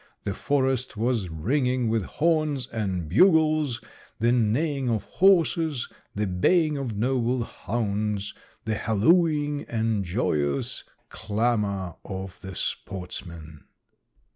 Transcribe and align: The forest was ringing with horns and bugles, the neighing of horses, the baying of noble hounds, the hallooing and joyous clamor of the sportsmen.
The 0.23 0.33
forest 0.33 0.97
was 0.97 1.29
ringing 1.29 1.87
with 1.87 2.05
horns 2.05 2.65
and 2.65 3.07
bugles, 3.07 3.79
the 4.17 4.31
neighing 4.31 4.89
of 4.89 5.03
horses, 5.03 5.87
the 6.15 6.25
baying 6.25 6.75
of 6.75 6.97
noble 6.97 7.43
hounds, 7.43 8.33
the 8.65 8.73
hallooing 8.73 9.63
and 9.69 10.03
joyous 10.03 10.83
clamor 11.11 11.97
of 12.03 12.41
the 12.41 12.55
sportsmen. 12.55 13.65